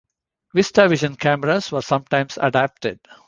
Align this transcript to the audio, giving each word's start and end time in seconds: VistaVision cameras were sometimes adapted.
VistaVision 0.55 1.19
cameras 1.19 1.71
were 1.71 1.83
sometimes 1.83 2.39
adapted. 2.41 2.99